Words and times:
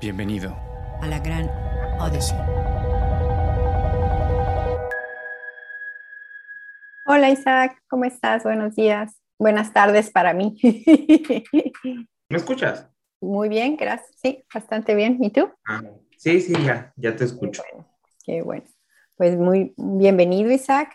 Bienvenido 0.00 0.56
a 1.02 1.06
la 1.06 1.18
gran 1.18 1.46
Odyssey. 2.00 2.38
Hola 7.04 7.28
Isaac, 7.28 7.82
¿cómo 7.86 8.06
estás? 8.06 8.42
Buenos 8.44 8.76
días. 8.76 9.20
Buenas 9.38 9.74
tardes 9.74 10.10
para 10.10 10.32
mí. 10.32 10.58
¿Me 12.30 12.36
escuchas? 12.38 12.88
Muy 13.20 13.50
bien, 13.50 13.76
gracias. 13.76 14.10
Sí, 14.22 14.42
bastante 14.54 14.94
bien. 14.94 15.22
¿Y 15.22 15.28
tú? 15.28 15.50
Ah, 15.66 15.82
sí, 16.16 16.40
sí, 16.40 16.54
ya, 16.64 16.94
ya 16.96 17.14
te 17.14 17.24
escucho. 17.24 17.62
Qué 18.24 18.40
bueno. 18.40 18.64
Pues 19.18 19.36
muy 19.36 19.74
bienvenido, 19.76 20.50
Isaac. 20.50 20.94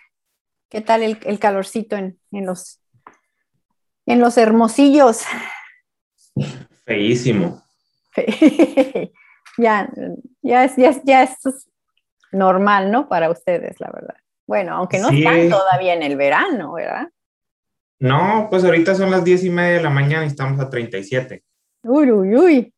¿Qué 0.68 0.82
tal 0.82 1.04
el, 1.04 1.38
calorcito 1.38 1.96
en, 1.96 2.18
los, 2.32 2.82
en 4.08 4.20
los 4.20 4.36
hermosillos? 4.40 5.22
Feísimo. 6.86 7.65
ya, 9.58 9.90
ya, 10.42 10.64
es, 10.66 10.76
ya, 10.76 10.92
ya 11.04 11.24
es 11.24 11.38
normal, 12.32 12.92
¿no? 12.92 13.08
Para 13.08 13.30
ustedes, 13.30 13.80
la 13.80 13.92
verdad. 13.92 14.16
Bueno, 14.48 14.76
aunque 14.76 15.00
no 15.00 15.10
están 15.10 15.50
todavía 15.50 15.94
en 15.94 16.04
el 16.04 16.16
verano, 16.18 16.74
¿verdad? 16.74 17.10
No, 18.00 18.48
pues 18.50 18.64
ahorita 18.64 18.94
son 18.94 19.10
las 19.10 19.24
diez 19.24 19.44
y 19.44 19.50
media 19.50 19.78
de 19.78 19.84
la 19.84 19.90
mañana 19.90 20.24
y 20.26 20.28
estamos 20.28 20.60
a 20.60 20.70
37. 20.70 21.44
Uy, 21.84 22.12
uy, 22.12 22.36
uy. 22.36 22.74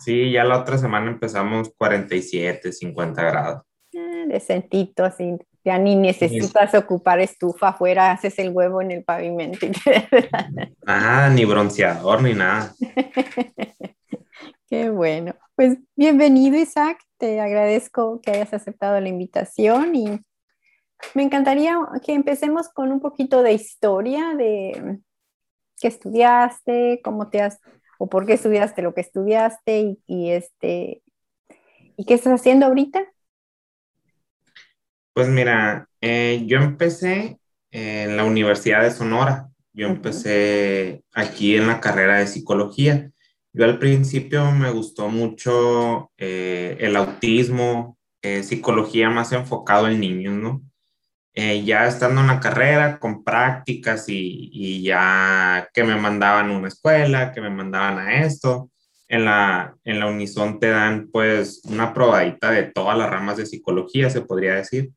Sí, 0.00 0.32
ya 0.32 0.44
la 0.44 0.58
otra 0.58 0.76
semana 0.76 1.10
empezamos 1.10 1.72
47, 1.76 2.72
50 2.72 3.22
grados. 3.22 3.62
Eh, 3.92 4.24
decentito, 4.26 5.04
así. 5.04 5.36
Ya 5.64 5.78
ni 5.78 5.96
necesitas 5.96 6.74
ocupar 6.74 7.20
estufa 7.20 7.68
afuera, 7.68 8.10
haces 8.10 8.38
el 8.38 8.50
huevo 8.50 8.82
en 8.82 8.90
el 8.90 9.02
pavimento. 9.02 9.66
ah, 10.86 11.30
ni 11.32 11.46
bronceador 11.46 12.22
ni 12.22 12.34
nada. 12.34 12.74
Qué 14.68 14.90
bueno. 14.90 15.34
Pues 15.54 15.78
bienvenido, 15.96 16.58
Isaac. 16.58 16.98
Te 17.16 17.40
agradezco 17.40 18.20
que 18.20 18.32
hayas 18.32 18.52
aceptado 18.52 19.00
la 19.00 19.08
invitación 19.08 19.94
y 19.94 20.20
me 21.14 21.22
encantaría 21.22 21.78
que 22.04 22.12
empecemos 22.12 22.68
con 22.68 22.92
un 22.92 23.00
poquito 23.00 23.42
de 23.42 23.52
historia 23.52 24.34
de 24.34 24.98
qué 25.80 25.88
estudiaste, 25.88 27.00
cómo 27.02 27.30
te 27.30 27.40
has 27.40 27.60
o 27.98 28.08
por 28.08 28.26
qué 28.26 28.34
estudiaste 28.34 28.82
lo 28.82 28.94
que 28.94 29.00
estudiaste 29.00 29.96
y, 30.06 30.30
este 30.30 31.02
y 31.96 32.04
qué 32.04 32.14
estás 32.14 32.40
haciendo 32.40 32.66
ahorita. 32.66 33.02
Pues 35.14 35.28
mira, 35.28 35.88
eh, 36.00 36.42
yo 36.46 36.58
empecé 36.58 37.38
en 37.70 38.16
la 38.16 38.24
Universidad 38.24 38.82
de 38.82 38.90
Sonora. 38.90 39.48
Yo 39.72 39.86
empecé 39.88 41.02
aquí 41.12 41.56
en 41.56 41.66
la 41.68 41.80
carrera 41.80 42.18
de 42.18 42.26
psicología. 42.26 43.10
Yo 43.52 43.64
al 43.64 43.78
principio 43.78 44.50
me 44.50 44.70
gustó 44.70 45.08
mucho 45.08 46.10
eh, 46.18 46.76
el 46.80 46.96
autismo, 46.96 47.96
eh, 48.22 48.42
psicología 48.42 49.08
más 49.10 49.32
enfocado 49.32 49.88
en 49.88 50.00
niños, 50.00 50.34
¿no? 50.34 50.62
Eh, 51.34 51.64
ya 51.64 51.86
estando 51.86 52.20
en 52.20 52.28
la 52.28 52.40
carrera, 52.40 52.98
con 52.98 53.24
prácticas 53.24 54.08
y, 54.08 54.50
y, 54.52 54.82
ya 54.82 55.68
que 55.72 55.84
me 55.84 55.96
mandaban 55.96 56.50
a 56.50 56.58
una 56.58 56.68
escuela, 56.68 57.32
que 57.32 57.40
me 57.40 57.50
mandaban 57.50 57.98
a 57.98 58.24
esto, 58.24 58.70
en 59.08 59.24
la, 59.24 59.76
en 59.84 60.00
la 60.00 60.06
Unison 60.06 60.58
te 60.60 60.70
dan 60.70 61.08
pues 61.12 61.62
una 61.64 61.92
probadita 61.92 62.50
de 62.50 62.64
todas 62.64 62.96
las 62.98 63.10
ramas 63.10 63.36
de 63.36 63.46
psicología, 63.46 64.10
se 64.10 64.22
podría 64.22 64.54
decir. 64.54 64.92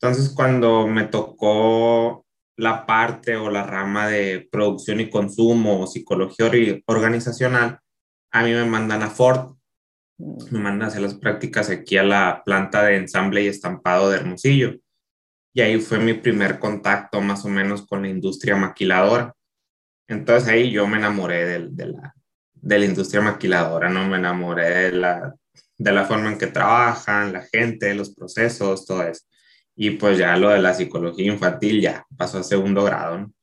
Entonces, 0.00 0.32
cuando 0.34 0.86
me 0.86 1.04
tocó 1.04 2.26
la 2.56 2.86
parte 2.86 3.36
o 3.36 3.50
la 3.50 3.64
rama 3.64 4.08
de 4.08 4.48
producción 4.50 5.00
y 5.00 5.10
consumo 5.10 5.80
o 5.80 5.86
psicología 5.86 6.50
organizacional, 6.86 7.80
a 8.32 8.42
mí 8.42 8.52
me 8.52 8.64
mandan 8.64 9.02
a 9.02 9.10
Ford, 9.10 9.56
me 10.18 10.58
mandan 10.58 10.82
a 10.82 10.86
hacer 10.88 11.02
las 11.02 11.14
prácticas 11.14 11.70
aquí 11.70 11.96
a 11.96 12.02
la 12.02 12.42
planta 12.44 12.82
de 12.82 12.96
ensamble 12.96 13.42
y 13.42 13.48
estampado 13.48 14.10
de 14.10 14.16
Hermosillo 14.16 14.78
y 15.54 15.60
ahí 15.60 15.80
fue 15.80 15.98
mi 16.00 16.14
primer 16.14 16.58
contacto 16.58 17.20
más 17.20 17.44
o 17.44 17.48
menos 17.48 17.86
con 17.86 18.02
la 18.02 18.08
industria 18.08 18.56
maquiladora. 18.56 19.34
Entonces 20.08 20.48
ahí 20.48 20.72
yo 20.72 20.86
me 20.88 20.98
enamoré 20.98 21.46
de, 21.46 21.68
de, 21.70 21.86
la, 21.86 22.14
de 22.52 22.78
la 22.78 22.84
industria 22.84 23.22
maquiladora, 23.22 23.88
¿no? 23.88 24.06
Me 24.08 24.16
enamoré 24.16 24.90
de 24.90 24.92
la, 24.92 25.32
de 25.78 25.92
la 25.92 26.04
forma 26.04 26.32
en 26.32 26.38
que 26.38 26.48
trabajan, 26.48 27.32
la 27.32 27.42
gente, 27.42 27.94
los 27.94 28.12
procesos, 28.14 28.84
todo 28.84 29.04
eso. 29.04 29.24
Y 29.76 29.90
pues 29.90 30.18
ya 30.18 30.36
lo 30.36 30.50
de 30.50 30.60
la 30.60 30.74
psicología 30.74 31.32
infantil 31.32 31.80
ya 31.80 32.06
pasó 32.16 32.38
a 32.38 32.44
segundo 32.44 32.84
grado, 32.84 33.18
¿no? 33.18 33.34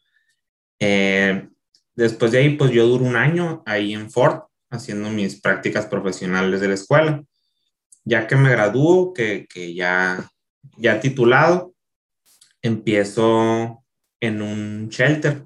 Eh, 0.80 1.48
después 1.96 2.32
de 2.32 2.40
ahí, 2.40 2.56
pues 2.58 2.72
yo 2.72 2.88
duro 2.88 3.06
un 3.06 3.16
año 3.16 3.62
ahí 3.66 3.94
en 3.94 4.10
Ford 4.10 4.42
haciendo 4.70 5.10
mis 5.10 5.40
prácticas 5.40 5.86
profesionales 5.86 6.62
de 6.62 6.68
la 6.70 6.74
escuela. 6.74 7.24
Ya 8.04 8.26
que 8.26 8.36
me 8.36 8.50
graduó, 8.50 9.14
que, 9.14 9.46
que 9.48 9.76
ya, 9.76 10.28
ya 10.78 11.00
titulado, 11.00 11.76
empiezo 12.62 13.84
en 14.20 14.42
un 14.42 14.90
shelter 14.90 15.46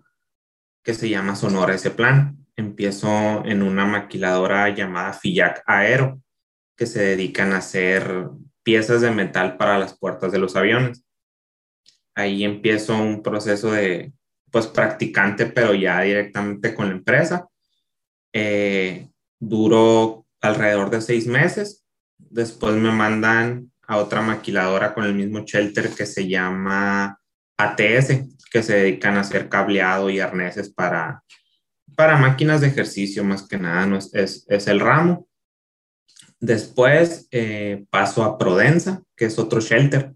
que 0.83 0.93
se 0.93 1.09
llama 1.09 1.35
Sonora 1.35 1.73
ese 1.73 1.91
plan. 1.91 2.37
Empiezo 2.55 3.43
en 3.43 3.63
una 3.63 3.85
maquiladora 3.85 4.69
llamada 4.69 5.11
Fillac 5.11 5.63
Aero, 5.65 6.21
que 6.77 6.85
se 6.85 7.01
dedican 7.01 7.51
a 7.51 7.57
hacer 7.57 8.29
piezas 8.65 9.01
de 9.01 9.11
metal 9.11 9.55
para 9.55 9.77
las 9.77 9.97
puertas 9.97 10.33
de 10.33 10.39
los 10.39 10.55
aviones. 10.55 11.05
Ahí 12.15 12.43
empiezo 12.43 12.97
un 12.97 13.21
proceso 13.21 13.71
de, 13.71 14.11
pues, 14.51 14.67
practicante, 14.67 15.45
pero 15.45 15.73
ya 15.73 16.01
directamente 16.01 16.73
con 16.73 16.87
la 16.87 16.95
empresa. 16.95 17.47
Eh, 18.33 19.07
duró 19.39 20.25
alrededor 20.41 20.89
de 20.89 21.01
seis 21.01 21.27
meses. 21.27 21.85
Después 22.17 22.75
me 22.75 22.91
mandan 22.91 23.71
a 23.87 23.97
otra 23.97 24.21
maquiladora 24.21 24.93
con 24.93 25.03
el 25.05 25.13
mismo 25.13 25.39
shelter 25.45 25.89
que 25.89 26.05
se 26.05 26.27
llama 26.27 27.19
ATS, 27.57 28.25
que 28.51 28.63
se 28.63 28.75
dedican 28.75 29.17
a 29.17 29.21
hacer 29.21 29.47
cableado 29.47 30.09
y 30.09 30.19
arneses 30.19 30.69
para, 30.69 31.23
para 31.95 32.17
máquinas 32.17 32.61
de 32.61 32.67
ejercicio, 32.67 33.23
más 33.23 33.47
que 33.47 33.57
nada, 33.57 33.85
no 33.85 33.97
es, 33.97 34.45
es, 34.47 34.67
el 34.67 34.79
ramo. 34.79 35.27
Después 36.45 37.27
eh, 37.31 37.85
paso 37.89 38.23
a 38.23 38.37
Prodensa, 38.37 39.01
que 39.15 39.25
es 39.25 39.39
otro 39.39 39.61
shelter. 39.61 40.13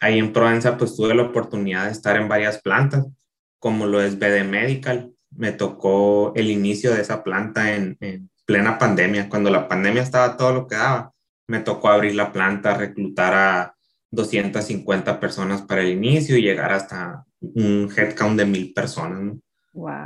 Ahí 0.00 0.18
en 0.18 0.32
Prodensa 0.32 0.76
pues 0.76 0.94
tuve 0.94 1.14
la 1.14 1.22
oportunidad 1.22 1.86
de 1.86 1.92
estar 1.92 2.16
en 2.16 2.28
varias 2.28 2.60
plantas, 2.62 3.06
como 3.58 3.86
lo 3.86 4.00
es 4.00 4.18
BD 4.18 4.44
Medical. 4.44 5.12
Me 5.30 5.52
tocó 5.52 6.32
el 6.36 6.50
inicio 6.50 6.94
de 6.94 7.00
esa 7.00 7.24
planta 7.24 7.74
en, 7.74 7.96
en 8.00 8.30
plena 8.46 8.78
pandemia, 8.78 9.28
cuando 9.28 9.50
la 9.50 9.68
pandemia 9.68 10.02
estaba 10.02 10.36
todo 10.36 10.52
lo 10.52 10.66
que 10.68 10.76
daba 10.76 11.12
me 11.48 11.60
tocó 11.60 11.88
abrir 11.88 12.14
la 12.14 12.30
planta, 12.30 12.74
reclutar 12.74 13.34
a 13.34 13.74
250 14.10 15.18
personas 15.18 15.62
para 15.62 15.80
el 15.80 15.88
inicio 15.88 16.36
y 16.36 16.42
llegar 16.42 16.72
hasta 16.72 17.24
un 17.40 17.90
headcount 17.94 18.38
de 18.38 18.44
mil 18.44 18.72
personas. 18.72 19.36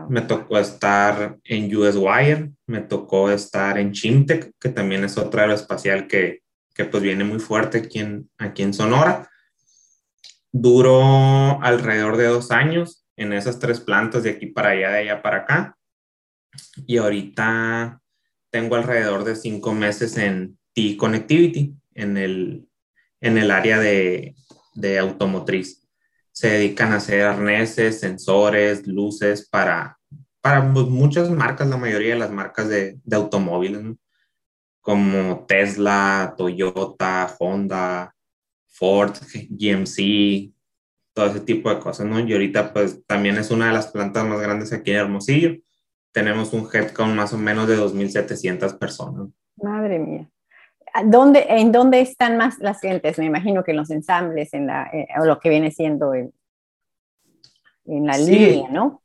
Me 0.08 0.20
tocó 0.22 0.58
estar 0.58 1.38
en 1.44 1.74
US 1.76 1.96
Wire, 1.96 2.52
me 2.66 2.80
tocó 2.80 3.30
estar 3.30 3.78
en 3.78 3.92
Chimtech, 3.92 4.52
que 4.60 4.68
también 4.68 5.04
es 5.04 5.16
otra 5.16 5.42
aeroespacial 5.42 6.06
que, 6.06 6.42
que 6.74 6.84
pues 6.84 7.02
viene 7.02 7.24
muy 7.24 7.38
fuerte 7.38 7.78
aquí 7.78 8.00
en, 8.00 8.30
aquí 8.38 8.62
en 8.62 8.74
Sonora. 8.74 9.28
Duró 10.50 11.62
alrededor 11.62 12.16
de 12.16 12.26
dos 12.26 12.50
años 12.50 13.06
en 13.16 13.32
esas 13.32 13.58
tres 13.58 13.80
plantas 13.80 14.22
de 14.22 14.30
aquí 14.30 14.46
para 14.46 14.70
allá, 14.70 14.90
de 14.90 14.98
allá 14.98 15.22
para 15.22 15.38
acá. 15.38 15.76
Y 16.86 16.98
ahorita 16.98 18.00
tengo 18.50 18.76
alrededor 18.76 19.24
de 19.24 19.36
cinco 19.36 19.72
meses 19.72 20.18
en, 20.18 20.58
y 20.74 20.96
connectivity 20.96 21.74
en 21.94 22.16
el, 22.16 22.68
en 23.20 23.38
el 23.38 23.50
área 23.50 23.78
de, 23.78 24.34
de 24.74 24.98
automotriz. 24.98 25.81
Se 26.32 26.48
dedican 26.48 26.92
a 26.92 26.96
hacer 26.96 27.22
arneses, 27.22 28.00
sensores, 28.00 28.86
luces 28.86 29.48
para, 29.48 29.98
para 30.40 30.62
muchas 30.62 31.30
marcas, 31.30 31.68
la 31.68 31.76
mayoría 31.76 32.14
de 32.14 32.20
las 32.20 32.30
marcas 32.30 32.68
de, 32.68 32.98
de 33.04 33.16
automóviles, 33.16 33.82
como 34.80 35.44
Tesla, 35.46 36.34
Toyota, 36.36 37.34
Honda, 37.38 38.14
Ford, 38.66 39.12
GMC, 39.50 40.52
todo 41.14 41.26
ese 41.26 41.40
tipo 41.40 41.70
de 41.70 41.78
cosas, 41.78 42.06
¿no? 42.06 42.18
Y 42.20 42.32
ahorita 42.32 42.72
pues 42.72 43.04
también 43.06 43.36
es 43.36 43.50
una 43.50 43.66
de 43.66 43.74
las 43.74 43.88
plantas 43.88 44.26
más 44.26 44.40
grandes 44.40 44.72
aquí 44.72 44.90
en 44.90 44.98
Hermosillo. 44.98 45.56
Tenemos 46.12 46.52
un 46.52 46.68
headcount 46.72 47.14
más 47.14 47.32
o 47.32 47.38
menos 47.38 47.68
de 47.68 47.78
2.700 47.78 48.78
personas. 48.78 49.28
Madre 49.56 49.98
mía. 49.98 50.31
¿Dónde, 51.06 51.46
¿En 51.48 51.72
dónde 51.72 52.00
están 52.00 52.36
más 52.36 52.58
las 52.58 52.80
gentes? 52.80 53.18
Me 53.18 53.24
imagino 53.24 53.64
que 53.64 53.70
en 53.70 53.78
los 53.78 53.90
ensambles, 53.90 54.52
en 54.54 54.66
la, 54.66 54.90
eh, 54.92 55.08
o 55.20 55.24
lo 55.24 55.38
que 55.38 55.48
viene 55.48 55.70
siendo 55.70 56.14
en, 56.14 56.32
en 57.86 58.06
la 58.06 58.18
línea, 58.18 58.68
¿no? 58.70 59.02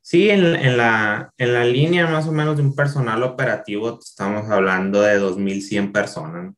Sí, 0.00 0.30
en, 0.30 0.44
en, 0.56 0.76
la, 0.76 1.32
en 1.38 1.52
la 1.52 1.64
línea 1.64 2.08
más 2.08 2.26
o 2.26 2.32
menos 2.32 2.56
de 2.56 2.62
un 2.62 2.74
personal 2.74 3.22
operativo 3.22 4.00
estamos 4.02 4.50
hablando 4.50 5.00
de 5.00 5.18
2.100 5.18 5.92
personas. 5.92 6.54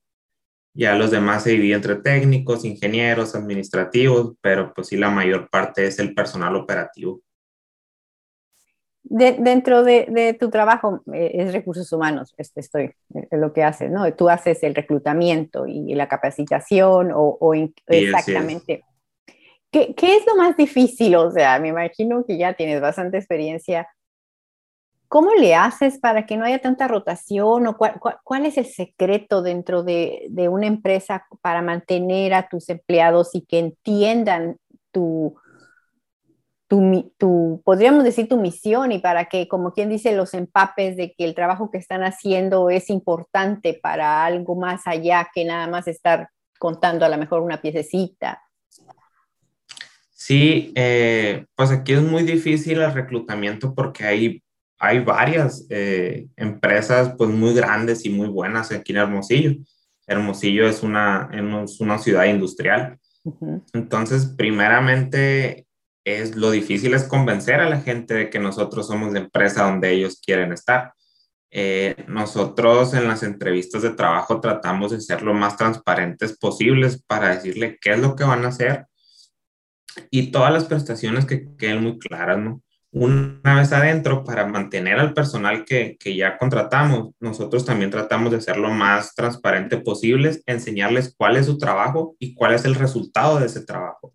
Ya 0.72 0.94
los 0.96 1.10
demás 1.10 1.44
se 1.44 1.50
dividen 1.50 1.76
entre 1.76 1.96
técnicos, 1.96 2.64
ingenieros, 2.64 3.34
administrativos, 3.34 4.34
pero 4.40 4.72
pues 4.74 4.88
sí, 4.88 4.96
la 4.96 5.10
mayor 5.10 5.48
parte 5.48 5.86
es 5.86 5.98
el 5.98 6.14
personal 6.14 6.56
operativo. 6.56 7.20
Dentro 9.04 9.84
de, 9.84 10.36
tu 10.40 10.50
trabajo 10.50 11.02
eh, 11.12 11.32
es 11.34 11.52
recursos 11.52 11.92
humanos, 11.92 12.34
este, 12.38 12.60
estoy, 12.60 12.90
es 13.14 13.38
lo 13.38 13.52
que 13.52 13.62
haces, 13.62 13.90
¿no? 13.90 14.10
Tú 14.14 14.30
haces 14.30 14.62
el 14.62 14.74
reclutamiento 14.74 15.66
y 15.66 15.94
la 15.94 16.08
capacitación 16.08 17.12
o, 17.14 17.54
exactamente. 17.86 18.82
¿Qué, 19.70 19.94
¿Qué, 19.94 20.16
es 20.16 20.26
lo 20.26 20.36
más 20.36 20.56
difícil? 20.56 21.14
O 21.16 21.30
sea, 21.30 21.58
me 21.58 21.68
imagino 21.68 22.24
que 22.24 22.38
ya 22.38 22.54
tienes 22.54 22.80
bastante 22.80 23.18
experiencia. 23.18 23.88
¿Cómo 25.08 25.34
le 25.34 25.54
haces 25.54 25.98
para 25.98 26.26
que 26.26 26.36
no 26.36 26.44
haya 26.44 26.60
tanta 26.60 26.88
rotación 26.88 27.66
o 27.66 27.76
cuál, 27.76 28.00
cuál, 28.24 28.46
es 28.46 28.56
el 28.56 28.66
secreto 28.66 29.42
dentro 29.42 29.82
de, 29.82 30.26
de, 30.30 30.48
una 30.48 30.66
empresa 30.66 31.26
para 31.42 31.60
mantener 31.60 32.34
a 32.34 32.48
tus 32.48 32.68
empleados 32.68 33.34
y 33.34 33.42
que 33.42 33.58
entiendan 33.58 34.56
tu, 34.90 35.36
tu, 36.68 37.62
podríamos 37.64 38.04
decir 38.04 38.28
tu 38.28 38.38
misión 38.38 38.92
y 38.92 38.98
para 38.98 39.26
que, 39.26 39.48
como 39.48 39.72
quien 39.72 39.90
dice, 39.90 40.14
los 40.16 40.34
empapes 40.34 40.96
de 40.96 41.14
que 41.16 41.24
el 41.24 41.34
trabajo 41.34 41.70
que 41.70 41.78
están 41.78 42.02
haciendo 42.02 42.70
es 42.70 42.90
importante 42.90 43.78
para 43.82 44.24
algo 44.24 44.56
más 44.56 44.86
allá 44.86 45.28
que 45.34 45.44
nada 45.44 45.66
más 45.68 45.86
estar 45.88 46.28
contando 46.58 47.04
a 47.04 47.08
lo 47.08 47.18
mejor 47.18 47.40
una 47.40 47.60
piececita. 47.60 48.40
Sí, 50.12 50.72
eh, 50.74 51.44
pues 51.54 51.70
aquí 51.70 51.92
es 51.92 52.02
muy 52.02 52.22
difícil 52.22 52.80
el 52.80 52.94
reclutamiento 52.94 53.74
porque 53.74 54.04
hay, 54.04 54.42
hay 54.78 55.00
varias 55.00 55.66
eh, 55.68 56.28
empresas 56.36 57.14
pues 57.18 57.28
muy 57.28 57.52
grandes 57.52 58.06
y 58.06 58.10
muy 58.10 58.28
buenas 58.28 58.72
aquí 58.72 58.92
en 58.92 58.98
Hermosillo. 58.98 59.56
Hermosillo 60.06 60.66
es 60.66 60.82
una, 60.82 61.28
es 61.32 61.80
una 61.80 61.98
ciudad 61.98 62.24
industrial. 62.24 62.98
Entonces, 63.72 64.26
primeramente, 64.26 65.66
es 66.04 66.36
lo 66.36 66.50
difícil 66.50 66.94
es 66.94 67.04
convencer 67.04 67.60
a 67.60 67.68
la 67.68 67.80
gente 67.80 68.14
de 68.14 68.30
que 68.30 68.38
nosotros 68.38 68.86
somos 68.86 69.12
la 69.12 69.20
empresa 69.20 69.64
donde 69.64 69.90
ellos 69.92 70.20
quieren 70.24 70.52
estar. 70.52 70.92
Eh, 71.50 72.04
nosotros 72.08 72.94
en 72.94 73.06
las 73.08 73.22
entrevistas 73.22 73.82
de 73.82 73.90
trabajo 73.90 74.40
tratamos 74.40 74.90
de 74.90 75.00
ser 75.00 75.22
lo 75.22 75.34
más 75.34 75.56
transparentes 75.56 76.36
posibles 76.36 77.02
para 77.06 77.34
decirle 77.34 77.78
qué 77.80 77.92
es 77.92 78.00
lo 78.00 78.16
que 78.16 78.24
van 78.24 78.44
a 78.44 78.48
hacer 78.48 78.86
y 80.10 80.32
todas 80.32 80.52
las 80.52 80.64
prestaciones 80.64 81.26
que 81.26 81.54
queden 81.56 81.82
muy 81.82 81.98
claras, 81.98 82.38
¿no? 82.38 82.60
Una 82.94 83.56
vez 83.56 83.72
adentro, 83.72 84.22
para 84.22 84.46
mantener 84.46 85.00
al 85.00 85.14
personal 85.14 85.64
que, 85.64 85.96
que, 85.98 86.14
ya 86.14 86.38
contratamos, 86.38 87.10
nosotros 87.18 87.64
también 87.64 87.90
tratamos 87.90 88.30
de 88.30 88.40
ser 88.40 88.56
lo 88.56 88.70
más 88.70 89.16
transparente 89.16 89.78
posible, 89.78 90.40
enseñarles 90.46 91.12
cuál 91.16 91.36
es 91.36 91.46
su 91.46 91.58
trabajo 91.58 92.14
y 92.20 92.34
cuál 92.34 92.54
es 92.54 92.64
el 92.64 92.76
resultado 92.76 93.40
de 93.40 93.46
ese 93.46 93.64
trabajo, 93.64 94.12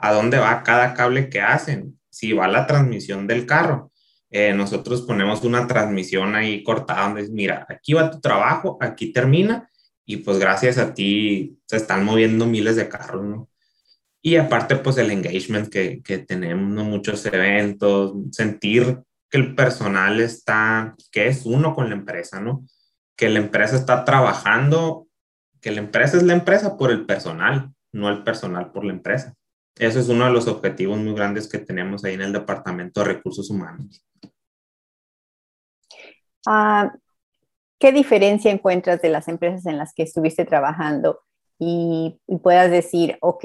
a 0.00 0.12
dónde 0.12 0.38
va 0.38 0.64
cada 0.64 0.92
cable 0.92 1.28
que 1.28 1.40
hacen, 1.40 2.00
si 2.10 2.32
va 2.32 2.48
la 2.48 2.66
transmisión 2.66 3.28
del 3.28 3.46
carro. 3.46 3.92
Eh, 4.28 4.52
nosotros 4.52 5.02
ponemos 5.02 5.44
una 5.44 5.68
transmisión 5.68 6.34
ahí 6.34 6.64
cortada 6.64 7.04
donde 7.04 7.22
es, 7.22 7.30
mira, 7.30 7.64
aquí 7.68 7.92
va 7.92 8.10
tu 8.10 8.20
trabajo, 8.20 8.76
aquí 8.80 9.12
termina 9.12 9.70
y 10.04 10.16
pues 10.18 10.38
gracias 10.38 10.78
a 10.78 10.94
ti 10.94 11.60
se 11.66 11.76
están 11.76 12.04
moviendo 12.04 12.44
miles 12.46 12.74
de 12.74 12.88
carros, 12.88 13.24
¿no? 13.24 13.48
Y 14.26 14.34
aparte, 14.38 14.74
pues 14.74 14.98
el 14.98 15.12
engagement 15.12 15.68
que, 15.68 16.02
que 16.02 16.18
tenemos, 16.18 16.84
muchos 16.84 17.24
eventos, 17.26 18.12
sentir 18.32 18.98
que 19.30 19.38
el 19.38 19.54
personal 19.54 20.18
está, 20.18 20.96
que 21.12 21.28
es 21.28 21.46
uno 21.46 21.76
con 21.76 21.88
la 21.90 21.94
empresa, 21.94 22.40
¿no? 22.40 22.64
Que 23.14 23.28
la 23.28 23.38
empresa 23.38 23.76
está 23.76 24.04
trabajando, 24.04 25.06
que 25.60 25.70
la 25.70 25.78
empresa 25.78 26.16
es 26.16 26.24
la 26.24 26.32
empresa 26.32 26.76
por 26.76 26.90
el 26.90 27.06
personal, 27.06 27.70
no 27.92 28.08
el 28.08 28.24
personal 28.24 28.72
por 28.72 28.84
la 28.84 28.94
empresa. 28.94 29.32
Eso 29.76 30.00
es 30.00 30.08
uno 30.08 30.24
de 30.24 30.32
los 30.32 30.48
objetivos 30.48 30.98
muy 30.98 31.14
grandes 31.14 31.48
que 31.48 31.58
tenemos 31.58 32.04
ahí 32.04 32.14
en 32.14 32.22
el 32.22 32.32
Departamento 32.32 33.02
de 33.04 33.06
Recursos 33.06 33.48
Humanos. 33.48 34.04
Ah, 36.44 36.92
¿Qué 37.78 37.92
diferencia 37.92 38.50
encuentras 38.50 39.00
de 39.00 39.08
las 39.08 39.28
empresas 39.28 39.66
en 39.66 39.78
las 39.78 39.94
que 39.94 40.02
estuviste 40.02 40.44
trabajando 40.44 41.20
y, 41.60 42.18
y 42.26 42.38
puedas 42.38 42.72
decir, 42.72 43.18
ok, 43.20 43.44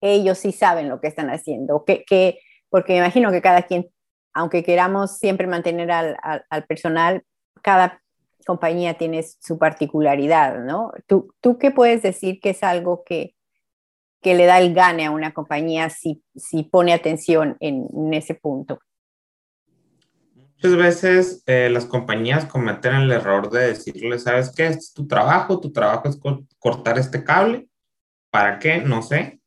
ellos 0.00 0.38
sí 0.38 0.52
saben 0.52 0.88
lo 0.88 1.00
que 1.00 1.08
están 1.08 1.30
haciendo, 1.30 1.84
que, 1.84 2.04
que, 2.04 2.40
porque 2.68 2.92
me 2.92 2.98
imagino 2.98 3.30
que 3.30 3.42
cada 3.42 3.62
quien, 3.62 3.88
aunque 4.32 4.62
queramos 4.62 5.18
siempre 5.18 5.46
mantener 5.46 5.90
al, 5.90 6.16
al, 6.22 6.64
personal, 6.66 7.24
cada 7.62 8.00
compañía 8.46 8.94
tiene 8.94 9.22
su 9.22 9.58
particularidad, 9.58 10.60
¿no? 10.60 10.92
¿Tú, 11.06 11.34
¿Tú 11.40 11.58
qué 11.58 11.70
puedes 11.70 12.02
decir 12.02 12.40
que 12.40 12.50
es 12.50 12.62
algo 12.62 13.02
que, 13.04 13.34
que 14.22 14.34
le 14.34 14.46
da 14.46 14.60
el 14.60 14.74
gane 14.74 15.06
a 15.06 15.10
una 15.10 15.32
compañía 15.32 15.90
si, 15.90 16.22
si 16.34 16.62
pone 16.62 16.92
atención 16.92 17.56
en, 17.60 17.88
en 17.92 18.14
ese 18.14 18.34
punto? 18.34 18.78
Muchas 20.54 20.76
veces 20.76 21.42
eh, 21.46 21.68
las 21.70 21.84
compañías 21.84 22.44
cometen 22.46 22.94
el 22.94 23.12
error 23.12 23.48
de 23.50 23.68
decirle, 23.68 24.18
¿sabes 24.18 24.52
qué? 24.54 24.66
Este 24.66 24.78
es 24.78 24.92
tu 24.92 25.06
trabajo, 25.06 25.60
tu 25.60 25.72
trabajo 25.72 26.08
es 26.08 26.18
cortar 26.58 26.98
este 26.98 27.22
cable. 27.22 27.68
¿Para 28.30 28.58
qué? 28.58 28.78
No 28.78 29.02
sé 29.02 29.38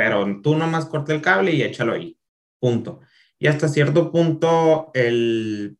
pero 0.00 0.40
tú 0.42 0.56
nomás 0.56 0.86
corta 0.86 1.12
el 1.12 1.20
cable 1.20 1.52
y 1.52 1.62
échalo 1.62 1.92
ahí, 1.92 2.16
punto. 2.58 3.00
Y 3.38 3.48
hasta 3.48 3.68
cierto 3.68 4.10
punto 4.10 4.90
el, 4.94 5.76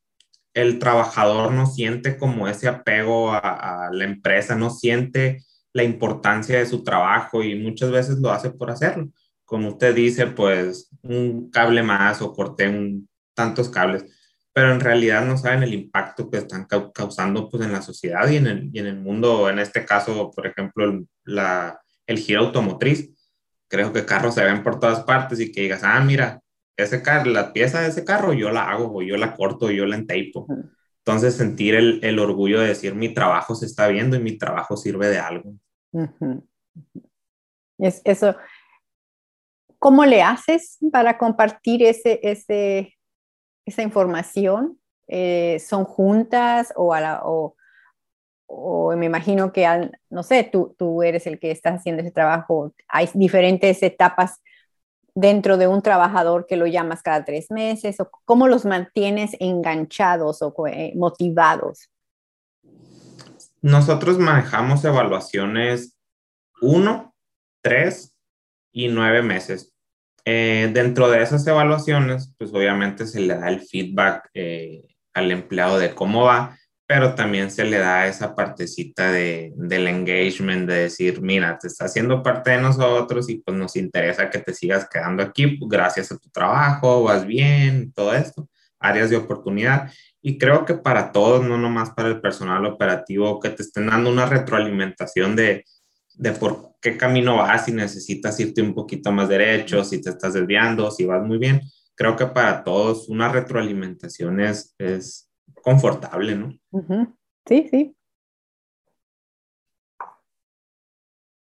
el 0.52 0.78
trabajador 0.78 1.52
no 1.52 1.64
siente 1.64 2.19
como 2.19 2.46
ese 2.46 2.69
apego 2.69 3.32
a, 3.32 3.88
la 3.90 4.05
empresa, 4.05 4.56
no 4.56 4.69
siente 4.69 5.43
la 5.72 5.84
importancia 5.84 6.58
de 6.58 6.67
su 6.67 6.84
trabajo 6.84 7.43
y 7.43 7.55
muchas 7.55 7.90
veces 7.90 8.19
lo 8.19 8.31
hace 8.31 8.50
por 8.50 8.70
hacerlo. 8.70 9.08
Como 9.46 9.70
usted 9.70 9.94
dice, 9.94 10.26
pues 10.26 10.90
un 11.00 11.50
cable 11.50 11.82
más 11.82 12.20
o 12.20 12.34
corté 12.34 12.69
un, 12.69 13.08
tantos 13.32 13.70
cables, 13.70 14.05
pero 14.52 14.70
en 14.70 14.81
realidad 14.81 15.25
no 15.25 15.38
saben 15.38 15.62
el 15.62 15.73
impacto 15.73 16.28
que 16.28 16.37
están 16.37 16.66
causando 16.93 17.49
pues, 17.49 17.64
en 17.64 17.73
la 17.73 17.81
sociedad 17.81 18.28
y 18.28 18.37
en 18.37 18.46
el, 18.49 18.70
y 18.70 18.81
en 18.81 18.87
el 18.87 18.96
mundo, 18.96 19.49
en 19.49 19.61
este 19.61 19.87
caso, 19.87 20.31
por 20.31 20.46
ejemplo, 20.46 21.06
la, 21.25 21.81
el 22.06 22.19
giro 22.19 22.40
automotriz 22.40 23.14
creo 23.70 23.93
que 23.93 24.05
carros 24.05 24.34
se 24.34 24.44
ven 24.44 24.62
por 24.62 24.81
todas 24.81 25.05
partes 25.05 25.40
y 25.40 25.52
que 25.52 25.62
digas, 25.62 25.82
ah, 25.84 26.00
mira, 26.00 26.43
ese 26.76 27.02
carro, 27.02 27.31
la 27.31 27.52
pieza 27.52 27.81
de 27.81 27.88
ese 27.88 28.05
carro 28.05 28.32
yo 28.32 28.50
la 28.50 28.69
hago, 28.69 28.93
o 28.93 29.02
yo 29.02 29.17
la 29.17 29.34
corto, 29.34 29.70
yo 29.70 29.87
la 29.87 29.96
enteipo. 29.96 30.46
Entonces 30.99 31.37
sentir 31.37 31.75
el, 31.75 32.00
el, 32.02 32.19
orgullo 32.19 32.61
de 32.61 32.69
decir 32.69 32.94
mi 32.94 33.14
trabajo 33.14 33.55
se 33.55 33.67
está 33.67 33.87
viendo 33.88 34.17
y 34.17 34.20
mi 34.20 34.37
trabajo 34.37 34.76
sirve 34.76 35.08
de 35.08 35.19
algo. 35.19 35.55
es, 37.78 38.02
eso, 38.05 38.37
¿cómo 39.78 40.05
le 40.05 40.23
haces 40.23 40.78
para 40.90 41.16
compartir 41.16 41.82
ese, 41.84 42.20
ese, 42.23 42.99
esa 43.64 43.82
información? 43.82 44.78
Eh, 45.06 45.58
¿Son 45.61 45.84
juntas 45.84 46.73
o, 46.76 46.93
a 46.93 47.00
la, 47.00 47.20
o 47.25 47.56
o 48.52 48.94
me 48.97 49.06
imagino 49.06 49.52
que, 49.52 49.66
no 50.11 50.23
sé, 50.23 50.49
tú, 50.50 50.75
tú 50.76 51.02
eres 51.02 51.26
el 51.26 51.38
que 51.38 51.52
estás 51.52 51.76
haciendo 51.76 52.02
ese 52.02 52.11
trabajo, 52.11 52.75
hay 52.88 53.09
diferentes 53.14 53.83
etapas 53.83 54.42
dentro 55.14 55.57
de 55.57 55.69
un 55.69 55.83
trabajador 55.83 56.47
que 56.47 56.57
lo 56.57 56.66
llamas 56.66 57.02
cada 57.02 57.25
tres 57.25 57.50
meses, 57.50 58.00
o 58.00 58.11
cómo 58.25 58.49
los 58.49 58.64
mantienes 58.64 59.37
enganchados 59.38 60.42
o 60.42 60.52
eh, 60.66 60.92
motivados. 60.97 61.90
Nosotros 63.62 64.19
manejamos 64.19 64.85
evaluaciones 64.85 65.97
uno, 66.61 67.14
tres 67.62 68.16
y 68.73 68.88
nueve 68.88 69.23
meses. 69.23 69.75
Eh, 70.25 70.71
dentro 70.73 71.09
de 71.09 71.23
esas 71.23 71.47
evaluaciones, 71.47 72.35
pues 72.37 72.52
obviamente 72.52 73.07
se 73.07 73.21
le 73.21 73.35
da 73.37 73.49
el 73.49 73.61
feedback 73.61 74.28
eh, 74.35 74.83
al 75.14 75.30
empleado 75.30 75.78
de 75.78 75.95
cómo 75.95 76.25
va 76.25 76.57
pero 76.90 77.14
también 77.14 77.52
se 77.52 77.64
le 77.64 77.78
da 77.78 78.09
esa 78.09 78.35
partecita 78.35 79.12
de, 79.12 79.52
del 79.54 79.87
engagement, 79.87 80.68
de 80.68 80.75
decir, 80.75 81.23
mira, 81.23 81.56
te 81.56 81.68
está 81.68 81.85
haciendo 81.85 82.20
parte 82.20 82.50
de 82.50 82.61
nosotros 82.61 83.30
y 83.30 83.37
pues 83.37 83.56
nos 83.56 83.76
interesa 83.76 84.28
que 84.28 84.40
te 84.40 84.52
sigas 84.52 84.88
quedando 84.88 85.23
aquí 85.23 85.56
gracias 85.68 86.11
a 86.11 86.18
tu 86.18 86.28
trabajo, 86.30 87.04
vas 87.04 87.25
bien, 87.25 87.92
todo 87.92 88.12
esto, 88.12 88.49
áreas 88.80 89.09
de 89.09 89.18
oportunidad. 89.18 89.92
Y 90.20 90.37
creo 90.37 90.64
que 90.64 90.75
para 90.75 91.12
todos, 91.12 91.44
no 91.44 91.56
nomás 91.59 91.90
para 91.90 92.09
el 92.09 92.20
personal 92.20 92.66
operativo, 92.66 93.38
que 93.38 93.50
te 93.50 93.62
estén 93.62 93.87
dando 93.87 94.11
una 94.11 94.26
retroalimentación 94.26 95.37
de, 95.37 95.64
de 96.16 96.32
por 96.32 96.73
qué 96.82 96.97
camino 96.97 97.37
vas, 97.37 97.66
si 97.66 97.73
necesitas 97.73 98.40
irte 98.40 98.62
un 98.62 98.75
poquito 98.75 99.12
más 99.12 99.28
derecho, 99.28 99.85
si 99.85 100.02
te 100.02 100.11
estás 100.11 100.32
desviando, 100.32 100.90
si 100.90 101.04
vas 101.04 101.23
muy 101.23 101.38
bien. 101.38 101.61
Creo 101.94 102.16
que 102.16 102.26
para 102.26 102.64
todos 102.64 103.09
una 103.09 103.28
retroalimentación 103.28 104.40
es, 104.40 104.75
es 104.76 105.29
confortable, 105.62 106.37
¿no? 106.37 106.54
Sí, 107.47 107.69
sí. 107.71 107.97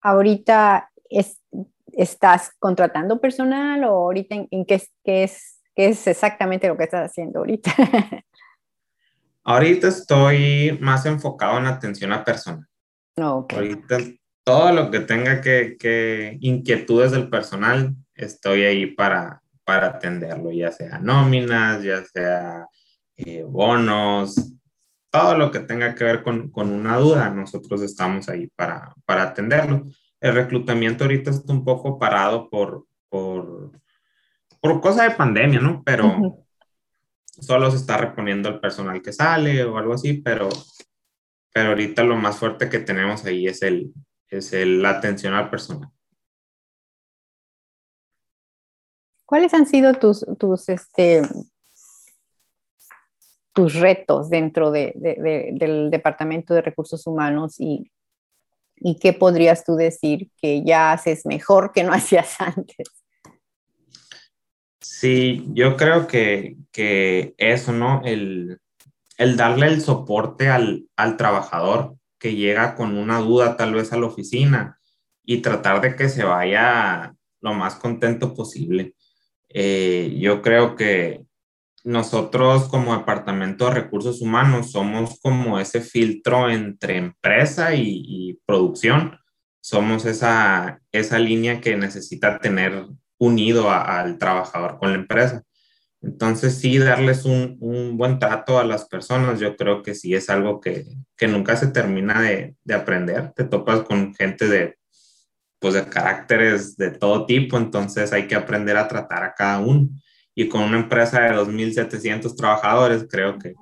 Ahorita 0.01 0.91
es, 1.09 1.41
estás 1.93 2.51
contratando 2.59 3.19
personal 3.19 3.83
o 3.83 3.89
ahorita 3.89 4.35
en, 4.49 4.65
qué, 4.65 4.75
es, 4.75 4.91
qué, 5.03 5.23
es, 5.23 5.61
qué 5.75 5.89
es 5.89 6.07
exactamente 6.07 6.67
lo 6.67 6.77
que 6.77 6.83
estás 6.83 7.09
haciendo 7.09 7.39
ahorita. 7.39 7.71
ahorita 9.43 9.87
estoy 9.87 10.77
más 10.81 11.05
enfocado 11.05 11.57
en 11.57 11.65
atención 11.65 12.13
a 12.13 12.23
personal. 12.23 12.65
Ahorita 13.17 13.97
todo 14.43 14.71
lo 14.71 14.89
que 14.89 15.01
tenga 15.01 15.41
que, 15.41 15.75
que 15.77 16.37
inquietudes 16.39 17.11
del 17.11 17.29
personal, 17.29 17.93
estoy 18.15 18.63
ahí 18.63 18.87
para, 18.87 19.41
para 19.63 19.87
atenderlo, 19.87 20.51
ya 20.51 20.71
sea 20.71 20.99
nóminas, 20.99 21.83
ya 21.83 22.03
sea 22.03 22.65
eh, 23.25 23.43
bonos, 23.43 24.53
todo 25.11 25.37
lo 25.37 25.51
que 25.51 25.59
tenga 25.59 25.93
que 25.93 26.05
ver 26.05 26.23
con, 26.23 26.49
con, 26.51 26.71
una 26.71 26.97
duda, 26.97 27.29
nosotros 27.29 27.81
estamos 27.81 28.29
ahí 28.29 28.47
para, 28.55 28.93
para 29.05 29.23
atenderlo. 29.23 29.83
El 30.21 30.35
reclutamiento 30.35 31.03
ahorita 31.03 31.31
está 31.31 31.51
un 31.51 31.65
poco 31.65 31.99
parado 31.99 32.49
por, 32.49 32.85
por, 33.09 33.71
por 34.61 34.79
cosa 34.79 35.03
de 35.03 35.15
pandemia, 35.15 35.59
¿no? 35.59 35.83
Pero 35.83 36.45
solo 37.41 37.69
se 37.71 37.77
está 37.77 37.97
reponiendo 37.97 38.47
el 38.47 38.59
personal 38.59 39.01
que 39.01 39.11
sale 39.11 39.63
o 39.63 39.77
algo 39.77 39.93
así, 39.93 40.13
pero, 40.13 40.47
pero 41.53 41.69
ahorita 41.69 42.03
lo 42.03 42.15
más 42.15 42.37
fuerte 42.37 42.69
que 42.69 42.79
tenemos 42.79 43.25
ahí 43.25 43.47
es, 43.47 43.61
el, 43.63 43.93
es 44.29 44.53
el, 44.53 44.81
la 44.81 44.91
atención 44.91 45.33
al 45.33 45.49
personal. 45.49 45.89
¿Cuáles 49.25 49.53
han 49.53 49.67
sido 49.67 49.93
tus, 49.93 50.25
tus, 50.39 50.69
este, 50.69 51.21
tus 53.53 53.75
retos 53.75 54.29
dentro 54.29 54.71
de, 54.71 54.93
de, 54.95 55.49
del 55.53 55.89
Departamento 55.89 56.53
de 56.53 56.61
Recursos 56.61 57.05
Humanos 57.07 57.59
y, 57.59 57.91
y 58.75 58.97
qué 58.99 59.13
podrías 59.13 59.63
tú 59.65 59.75
decir 59.75 60.29
que 60.41 60.63
ya 60.63 60.91
haces 60.91 61.25
mejor 61.25 61.71
que 61.73 61.83
no 61.83 61.93
hacías 61.93 62.39
antes? 62.39 62.87
Sí, 64.81 65.45
yo 65.53 65.77
creo 65.77 66.07
que, 66.07 66.57
que 66.71 67.33
eso, 67.37 67.71
¿no? 67.71 68.01
El, 68.05 68.59
el 69.17 69.37
darle 69.37 69.67
el 69.67 69.81
soporte 69.81 70.49
al, 70.49 70.87
al, 70.95 71.17
trabajador 71.17 71.95
que 72.17 72.35
llega 72.35 72.75
con 72.75 72.97
una 72.97 73.19
duda 73.19 73.57
tal 73.57 73.73
vez 73.73 73.91
a 73.93 73.97
la 73.97 74.07
oficina 74.07 74.79
y 75.23 75.41
tratar 75.41 75.81
de 75.81 75.95
que 75.95 76.09
se 76.09 76.23
vaya 76.23 77.13
lo 77.41 77.53
más 77.53 77.75
contento 77.75 78.33
posible. 78.33 78.95
Eh, 79.49 80.17
yo 80.19 80.41
creo 80.41 80.75
que 80.75 81.21
nosotros 81.83 82.67
como 82.67 82.97
Departamento 82.97 83.65
de 83.65 83.71
Recursos 83.71 84.21
Humanos 84.21 84.71
somos 84.71 85.19
como 85.21 85.59
ese 85.59 85.81
filtro 85.81 86.49
entre 86.49 86.97
empresa 86.97 87.73
y, 87.73 88.03
y 88.05 88.39
producción. 88.45 89.17
Somos 89.61 90.05
esa, 90.05 90.81
esa 90.91 91.19
línea 91.19 91.61
que 91.61 91.75
necesita 91.75 92.39
tener 92.39 92.85
unido 93.17 93.69
al 93.69 94.17
trabajador 94.17 94.77
con 94.79 94.91
la 94.91 94.99
empresa. 94.99 95.43
Entonces, 96.01 96.57
sí, 96.57 96.77
darles 96.77 97.25
un, 97.25 97.57
un, 97.59 97.97
buen 97.97 98.19
trato 98.19 98.57
a 98.57 98.63
las 98.63 98.85
personas, 98.87 99.39
yo 99.39 99.57
creo 99.57 99.83
que 99.83 99.95
sí 99.95 100.13
es 100.15 100.29
algo 100.29 100.61
que, 100.61 100.85
que 101.17 101.27
nunca 101.27 101.57
se 101.57 101.67
termina 101.67 102.21
de, 102.21 102.55
de, 102.63 102.73
aprender. 102.73 103.33
Te 103.35 103.43
topas 103.43 103.81
con 103.81 104.15
gente 104.15 104.47
de, 104.47 104.77
pues, 105.59 105.73
de 105.73 105.85
caracteres 105.89 106.77
de 106.77 106.91
todo 106.91 107.25
tipo, 107.25 107.57
entonces 107.57 108.13
hay 108.13 108.27
que 108.27 108.35
aprender 108.35 108.77
a 108.77 108.87
tratar 108.87 109.23
a 109.23 109.33
cada 109.33 109.59
uno. 109.59 109.89
Y 110.39 110.47
con 110.47 110.61
una 110.61 110.77
empresa 110.77 111.19
de 111.19 111.31
2.700 111.31 112.33
trabajadores, 112.33 113.05
creo 113.11 113.37
que, 113.37 113.55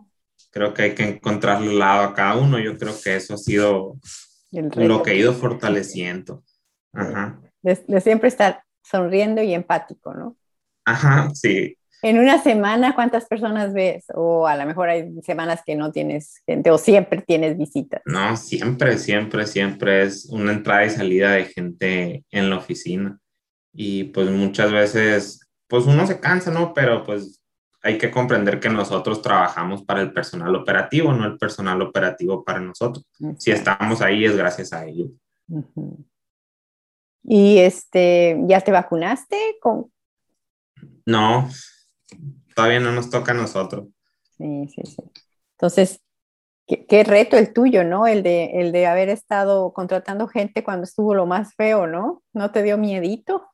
creo 0.51 0.75
que 0.75 0.83
hay 0.83 0.93
que 0.93 1.09
encontrarle 1.09 1.71
el 1.71 1.79
lado 1.79 2.03
a 2.03 2.13
cada 2.13 2.35
uno. 2.37 2.59
Yo 2.59 2.77
creo 2.77 2.93
que 3.03 3.15
eso 3.15 3.33
ha 3.33 3.37
sido 3.37 3.97
lo 4.51 5.01
que 5.01 5.09
ha 5.09 5.13
ido 5.15 5.33
fortaleciendo. 5.33 6.43
Ajá. 6.93 7.41
De, 7.63 7.83
de 7.87 7.99
siempre 7.99 8.27
estar 8.27 8.61
sonriendo 8.83 9.41
y 9.41 9.55
empático, 9.55 10.13
¿no? 10.13 10.37
Ajá, 10.85 11.31
sí. 11.33 11.75
En 12.03 12.19
una 12.19 12.39
semana, 12.43 12.93
¿cuántas 12.93 13.25
personas 13.25 13.73
ves? 13.73 14.05
O 14.13 14.45
a 14.45 14.55
lo 14.55 14.67
mejor 14.67 14.89
hay 14.89 15.19
semanas 15.23 15.63
que 15.65 15.75
no 15.75 15.91
tienes 15.91 16.43
gente 16.45 16.69
o 16.69 16.77
siempre 16.77 17.23
tienes 17.23 17.57
visitas. 17.57 18.03
No, 18.05 18.37
siempre, 18.37 18.99
siempre, 18.99 19.47
siempre 19.47 20.03
es 20.03 20.25
una 20.25 20.51
entrada 20.51 20.85
y 20.85 20.91
salida 20.91 21.31
de 21.31 21.45
gente 21.45 22.23
en 22.29 22.51
la 22.51 22.57
oficina. 22.57 23.17
Y 23.73 24.03
pues 24.03 24.29
muchas 24.29 24.71
veces, 24.71 25.46
pues 25.67 25.85
uno 25.85 26.07
se 26.07 26.19
cansa, 26.19 26.51
¿no? 26.51 26.73
Pero 26.73 27.03
pues 27.03 27.41
hay 27.81 27.97
que 27.97 28.11
comprender 28.11 28.59
que 28.59 28.69
nosotros 28.69 29.21
trabajamos 29.21 29.83
para 29.83 30.01
el 30.01 30.13
personal 30.13 30.55
operativo, 30.55 31.13
no 31.13 31.25
el 31.25 31.37
personal 31.37 31.81
operativo 31.81 32.43
para 32.43 32.59
nosotros. 32.59 33.05
Si 33.37 33.51
estamos 33.51 34.01
ahí 34.01 34.25
es 34.25 34.35
gracias 34.35 34.73
a 34.73 34.85
ellos. 34.85 35.11
Uh 35.47 36.03
¿Y 37.29 37.59
este, 37.59 38.39
ya 38.47 38.61
te 38.61 38.71
vacunaste? 38.71 39.35
Con... 39.61 39.91
No, 41.05 41.49
todavía 42.55 42.79
no 42.79 42.93
nos 42.93 43.09
toca 43.09 43.33
a 43.33 43.35
nosotros. 43.35 43.89
Sí, 44.37 44.67
sí, 44.69 44.81
sí. 44.85 45.03
Entonces, 45.57 45.99
qué, 46.65 46.85
qué, 46.85 47.03
reto 47.03 47.37
el 47.37 47.51
tuyo, 47.51 47.83
¿no? 47.83 48.07
El 48.07 48.23
de, 48.23 48.61
el 48.61 48.71
de 48.71 48.87
haber 48.87 49.09
estado 49.09 49.73
contratando 49.73 50.27
gente 50.27 50.63
cuando 50.63 50.85
estuvo 50.85 51.13
lo 51.13 51.25
más 51.25 51.53
feo, 51.55 51.85
¿no? 51.85 52.23
¿No 52.31 52.51
te 52.51 52.63
dio 52.63 52.77
miedito? 52.77 53.45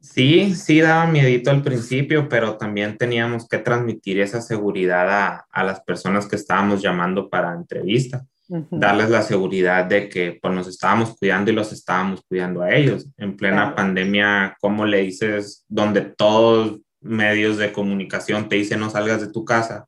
Sí, 0.00 0.54
sí 0.54 0.80
daba 0.80 1.06
miedito 1.06 1.50
al 1.50 1.62
principio, 1.62 2.28
pero 2.28 2.56
también 2.56 2.96
teníamos 2.96 3.46
que 3.46 3.58
transmitir 3.58 4.20
esa 4.20 4.40
seguridad 4.40 5.08
a, 5.10 5.46
a 5.50 5.64
las 5.64 5.80
personas 5.80 6.26
que 6.26 6.36
estábamos 6.36 6.82
llamando 6.82 7.28
para 7.28 7.54
entrevista 7.54 8.24
darles 8.70 9.10
la 9.10 9.22
seguridad 9.22 9.84
de 9.84 10.08
que 10.08 10.38
pues, 10.40 10.52
nos 10.52 10.66
estábamos 10.66 11.16
cuidando 11.16 11.50
y 11.50 11.54
los 11.54 11.72
estábamos 11.72 12.22
cuidando 12.26 12.62
a 12.62 12.74
ellos. 12.74 13.06
En 13.16 13.36
plena 13.36 13.62
claro. 13.62 13.76
pandemia, 13.76 14.56
¿cómo 14.60 14.84
le 14.86 15.02
dices 15.02 15.64
donde 15.68 16.00
todos 16.00 16.80
medios 17.00 17.58
de 17.58 17.72
comunicación 17.72 18.48
te 18.48 18.56
dicen 18.56 18.80
no 18.80 18.90
salgas 18.90 19.20
de 19.20 19.30
tu 19.30 19.44
casa? 19.44 19.86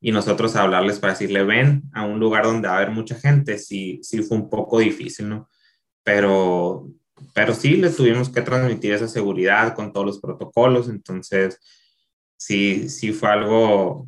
Y 0.00 0.12
nosotros 0.12 0.54
hablarles 0.54 1.00
para 1.00 1.14
decirle 1.14 1.42
ven 1.42 1.82
a 1.92 2.04
un 2.04 2.20
lugar 2.20 2.44
donde 2.44 2.68
va 2.68 2.74
a 2.74 2.76
haber 2.76 2.92
mucha 2.92 3.16
gente, 3.16 3.58
sí, 3.58 3.98
sí 4.02 4.22
fue 4.22 4.36
un 4.36 4.48
poco 4.48 4.78
difícil, 4.78 5.28
¿no? 5.28 5.48
Pero, 6.04 6.88
pero 7.36 7.52
sí 7.52 7.76
les 7.76 7.94
tuvimos 7.94 8.30
que 8.30 8.40
transmitir 8.40 8.94
esa 8.94 9.08
seguridad 9.08 9.74
con 9.74 9.92
todos 9.92 10.06
los 10.06 10.20
protocolos, 10.20 10.88
entonces 10.88 11.60
sí, 12.34 12.88
sí 12.88 13.12
fue 13.12 13.28
algo 13.28 14.06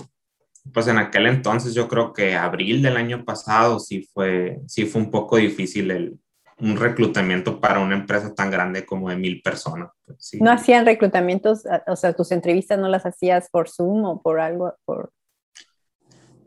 pues 0.73 0.89
en 0.89 0.97
aquel 0.97 1.27
entonces 1.27 1.75
yo 1.75 1.89
creo 1.89 2.15
que 2.15 2.35
abril 2.35 2.81
del 2.81 2.97
año 2.97 3.27
pasado 3.27 3.81
sí 3.81 4.09
fue, 4.15 4.61
sí 4.67 4.87
fue 4.87 5.03
un 5.03 5.11
poco 5.11 5.37
difícil 5.37 5.91
el, 5.91 6.19
un 6.59 6.79
reclutamiento 6.79 7.61
para 7.61 7.81
una 7.81 7.97
empresa 7.97 8.35
tan 8.35 8.51
grande 8.51 8.87
como 8.87 9.11
de 9.11 9.17
mil 9.17 9.43
personas. 9.43 9.91
Pues, 10.07 10.17
sí. 10.21 10.39
¿No 10.41 10.51
hacían 10.51 10.87
reclutamientos, 10.87 11.65
o 11.87 11.97
sea, 11.97 12.15
tus 12.15 12.33
entrevistas 12.33 12.79
no 12.79 12.89
las 12.89 13.05
hacías 13.05 13.51
por 13.51 13.69
Zoom 13.69 14.07
o 14.07 14.23
por 14.23 14.41
algo? 14.41 14.75
Por... 14.87 15.13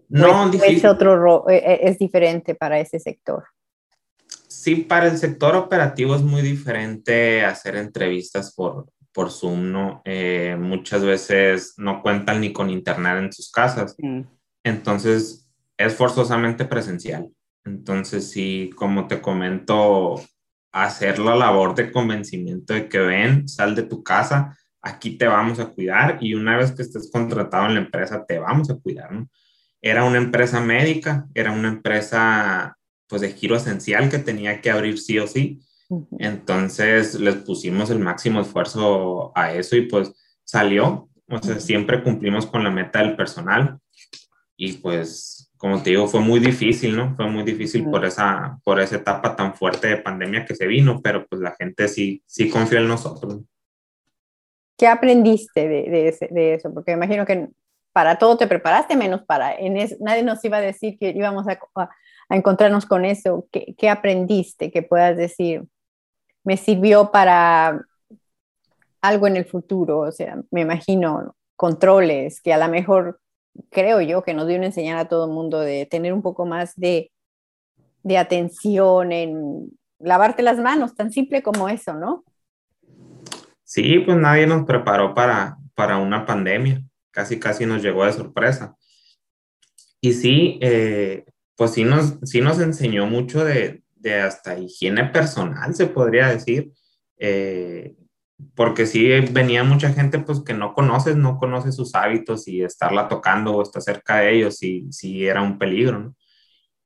No, 0.10 0.52
es, 0.52 0.64
es, 0.64 0.86
otro, 0.86 1.48
e, 1.48 1.58
e, 1.58 1.90
es 1.90 2.00
diferente 2.00 2.56
para 2.56 2.80
ese 2.80 3.00
sector. 3.00 3.44
Sí, 4.52 4.76
para 4.76 5.08
el 5.08 5.18
sector 5.18 5.56
operativo 5.56 6.14
es 6.14 6.22
muy 6.22 6.42
diferente 6.42 7.46
hacer 7.46 7.78
entrevistas 7.78 8.54
por, 8.54 8.92
por 9.14 9.32
Zoom, 9.32 9.72
¿no? 9.72 10.02
Eh, 10.04 10.58
muchas 10.60 11.06
veces 11.06 11.76
no 11.78 12.02
cuentan 12.02 12.42
ni 12.42 12.52
con 12.52 12.70
internet 12.70 13.18
en 13.18 13.32
sus 13.32 13.50
casas. 13.50 13.96
Mm. 13.98 14.24
Entonces, 14.66 15.50
es 15.78 15.96
forzosamente 15.96 16.66
presencial. 16.66 17.30
Entonces, 17.64 18.30
sí, 18.30 18.72
como 18.76 19.08
te 19.08 19.22
comento, 19.22 20.22
hacer 20.74 21.18
la 21.20 21.36
labor 21.36 21.74
de 21.74 21.90
convencimiento 21.90 22.74
de 22.74 22.90
que 22.90 23.00
ven, 23.00 23.48
sal 23.48 23.74
de 23.74 23.84
tu 23.84 24.04
casa, 24.04 24.58
aquí 24.82 25.18
te 25.18 25.28
vamos 25.28 25.62
a 25.62 25.68
cuidar 25.68 26.18
y 26.20 26.34
una 26.34 26.58
vez 26.58 26.74
que 26.74 26.82
estés 26.82 27.10
contratado 27.10 27.68
en 27.68 27.76
la 27.76 27.82
empresa, 27.82 28.26
te 28.26 28.38
vamos 28.38 28.70
a 28.70 28.76
cuidar, 28.76 29.14
¿no? 29.14 29.30
Era 29.82 30.04
una 30.04 30.18
empresa 30.18 30.60
médica, 30.60 31.26
era 31.34 31.54
una 31.54 31.70
empresa 31.70 32.78
pues 33.12 33.22
de 33.22 33.34
giro 33.34 33.56
esencial 33.56 34.10
que 34.10 34.18
tenía 34.18 34.60
que 34.60 34.72
abrir 34.72 34.98
sí 34.98 35.20
o 35.20 35.28
sí 35.28 35.62
entonces 36.20 37.20
les 37.20 37.36
pusimos 37.36 37.90
el 37.90 38.00
máximo 38.00 38.42
esfuerzo 38.42 39.32
a 39.36 39.54
eso 39.54 39.76
y 39.76 39.82
pues 39.82 40.14
salió. 40.44 41.10
O 41.30 41.40
sea, 41.42 41.60
siempre 41.60 42.04
cumplimos 42.04 42.46
con 42.46 42.64
la 42.64 42.72
meta 42.72 43.00
del 43.00 43.16
personal 43.16 43.80
y 44.58 44.74
pues, 44.74 45.52
como 45.58 45.82
te 45.82 45.92
digo, 45.92 46.08
fue 46.08 46.20
muy 46.20 46.40
difícil, 46.40 46.96
¿no? 46.96 47.16
Fue 47.16 47.28
muy 47.28 47.44
difícil 47.44 47.90
por 47.90 48.06
esa, 48.06 48.60
por 48.64 48.80
esa 48.80 48.98
etapa 48.98 49.36
tan 49.36 49.54
fuerte 49.56 49.88
de 49.88 49.98
pandemia 49.98 50.46
que 50.46 50.56
se 50.56 50.68
vino, 50.68 51.02
pero 51.02 51.26
pues 51.28 51.42
la 51.42 51.56
gente 51.56 51.88
sí, 51.88 52.22
sí 52.26 52.50
confió 52.50 52.80
en 52.80 52.88
nosotros. 52.88 53.42
¿Qué 54.78 54.88
aprendiste 54.88 55.68
de, 55.68 55.90
de, 55.90 56.08
ese, 56.08 56.28
de 56.32 56.56
eso? 56.56 56.74
Porque 56.74 56.92
me 56.92 57.06
imagino 57.06 57.26
que 57.26 57.50
para 57.94 58.18
todo 58.18 58.38
te 58.38 58.48
preparaste, 58.48 58.96
menos 58.96 59.22
para, 59.24 59.54
en 59.54 59.78
eso, 59.78 59.96
nadie 60.00 60.24
nos 60.24 60.44
iba 60.44 60.58
a 60.58 60.62
decir 60.62 60.98
que 60.98 61.10
íbamos 61.10 61.48
a, 61.48 61.60
a, 61.76 61.90
a 62.32 62.38
encontrarnos 62.38 62.86
con 62.86 63.06
eso. 63.06 63.48
¿Qué, 63.52 63.76
¿Qué, 63.78 63.90
aprendiste 63.90 64.72
que 64.72 64.82
puedas 64.82 65.16
decir? 65.18 65.66
me 66.44 66.58
sirvió 66.58 67.12
para 67.12 67.86
algo 69.02 69.28
en 69.28 69.38
el 69.38 69.46
futuro, 69.46 70.00
o 70.00 70.12
sea, 70.12 70.40
me 70.52 70.62
imagino 70.62 71.36
controles 71.56 72.42
que 72.42 72.54
a 72.54 72.58
lo 72.58 72.68
mejor 72.72 73.20
creo 73.70 74.02
yo 74.02 74.24
que 74.24 74.34
nos 74.34 74.48
dio 74.48 74.58
una 74.58 74.68
enseñar 74.68 74.98
a 74.98 75.08
todo 75.08 75.26
el 75.26 75.32
mundo 75.32 75.60
de 75.60 75.86
tener 75.86 76.14
un 76.14 76.22
poco 76.22 76.46
más 76.46 76.76
de, 76.76 77.12
de 78.04 78.18
atención 78.18 79.12
en 79.12 79.70
lavarte 80.00 80.44
las 80.44 80.58
manos, 80.58 80.96
tan 80.96 81.12
simple 81.12 81.44
como 81.44 81.70
eso, 81.70 81.94
¿no? 81.94 82.24
Sí, 83.64 84.00
pues 84.00 84.18
nadie 84.18 84.48
nos 84.48 84.66
preparó 84.66 85.14
para, 85.14 85.58
para 85.76 85.98
una 85.98 86.26
pandemia, 86.26 86.84
casi 87.12 87.40
casi 87.40 87.66
nos 87.66 87.82
llegó 87.82 88.06
de 88.06 88.14
sorpresa. 88.14 88.76
Y 90.02 90.14
sí, 90.14 90.60
eh, 90.62 91.26
pues 91.62 91.74
sí 91.74 91.84
nos, 91.84 92.16
sí 92.24 92.42
nos 92.42 92.60
enseñó 92.60 93.06
mucho 93.06 93.46
de, 93.46 93.84
de 93.94 94.20
hasta 94.20 94.58
higiene 94.58 95.04
personal, 95.04 95.76
se 95.76 95.86
podría 95.86 96.30
decir, 96.30 96.72
eh, 97.20 97.96
porque 98.56 98.88
sí 98.88 99.08
venía 99.32 99.64
mucha 99.64 99.94
gente 99.94 100.18
pues 100.18 100.40
que 100.40 100.56
no 100.56 100.74
conoces, 100.74 101.18
no 101.18 101.38
conoce 101.38 101.72
sus 101.72 101.94
hábitos 101.94 102.48
y 102.48 102.64
estarla 102.64 103.08
tocando 103.08 103.56
o 103.56 103.62
estar 103.62 103.80
cerca 103.80 104.18
de 104.18 104.38
ellos 104.38 104.58
sí, 104.58 104.88
sí 104.90 105.28
era 105.28 105.44
un 105.44 105.60
peligro. 105.60 106.16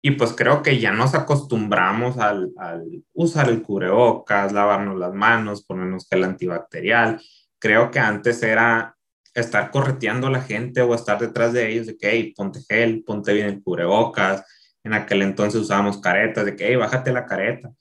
Y 0.02 0.12
pues 0.12 0.34
creo 0.34 0.62
que 0.62 0.78
ya 0.78 0.92
nos 0.92 1.16
acostumbramos 1.16 2.18
al, 2.18 2.52
al 2.58 2.84
usar 3.14 3.48
el 3.48 3.62
cubrebocas, 3.62 4.52
lavarnos 4.52 5.00
las 5.00 5.14
manos, 5.14 5.64
ponernos 5.66 6.06
gel 6.10 6.26
antibacterial. 6.26 7.22
Creo 7.60 7.92
que 7.92 8.00
antes 8.00 8.44
era 8.44 8.98
estar 9.34 9.72
correteando 9.72 10.28
a 10.28 10.32
la 10.32 10.42
gente 10.42 10.82
o 10.82 10.94
estar 10.94 11.18
detrás 11.18 11.54
de 11.54 11.72
ellos 11.72 11.88
de 11.88 11.98
que, 11.98 12.34
ponte 12.36 12.60
gel, 12.68 13.06
ponte 13.06 13.32
bien 13.32 13.48
el 13.48 13.64
cubrebocas. 13.64 14.44
En 14.86 14.94
aquel 14.94 15.24
entonces 15.24 15.60
usábamos 15.60 16.00
caretas 16.00 16.46
de 16.46 16.56
que, 16.56 16.68
hey, 16.68 16.76
bájate 16.78 17.12
la 17.12 17.26
careta. 17.26 17.72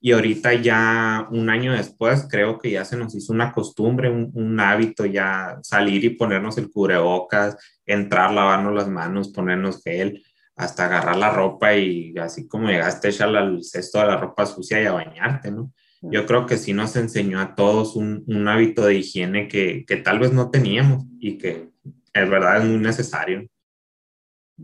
Y 0.00 0.12
ahorita 0.12 0.54
ya 0.54 1.26
un 1.30 1.50
año 1.50 1.72
después 1.72 2.26
creo 2.30 2.58
que 2.58 2.70
ya 2.70 2.84
se 2.84 2.96
nos 2.96 3.14
hizo 3.14 3.32
una 3.32 3.52
costumbre, 3.52 4.08
un, 4.08 4.30
un 4.34 4.60
hábito 4.60 5.04
ya 5.04 5.58
salir 5.62 6.04
y 6.04 6.10
ponernos 6.10 6.56
el 6.56 6.70
cubrebocas, 6.70 7.56
entrar, 7.84 8.32
lavarnos 8.32 8.74
las 8.74 8.88
manos, 8.88 9.28
ponernos 9.28 9.82
gel 9.82 10.22
hasta 10.56 10.84
agarrar 10.84 11.16
la 11.16 11.30
ropa 11.30 11.74
y 11.74 12.14
así 12.18 12.46
como 12.46 12.68
llegaste, 12.68 13.08
echarle 13.08 13.38
al 13.38 13.64
cesto 13.64 13.98
de 13.98 14.06
la 14.06 14.16
ropa 14.18 14.44
sucia 14.46 14.80
y 14.80 14.86
a 14.86 14.92
bañarte, 14.92 15.50
¿no? 15.50 15.72
Yo 16.02 16.24
creo 16.24 16.46
que 16.46 16.56
sí 16.56 16.72
nos 16.72 16.96
enseñó 16.96 17.40
a 17.40 17.54
todos 17.54 17.94
un, 17.94 18.24
un 18.26 18.48
hábito 18.48 18.86
de 18.86 18.94
higiene 18.94 19.48
que, 19.48 19.84
que, 19.86 19.96
tal 19.96 20.18
vez 20.18 20.32
no 20.32 20.50
teníamos 20.50 21.04
y 21.18 21.36
que 21.36 21.68
es 22.14 22.30
verdad 22.30 22.58
es 22.58 22.64
muy 22.64 22.78
necesario. 22.78 23.46